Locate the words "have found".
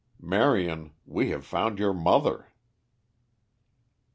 1.29-1.77